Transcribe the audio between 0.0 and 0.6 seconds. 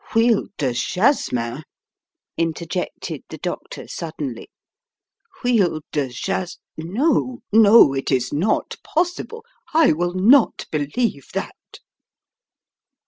"Huile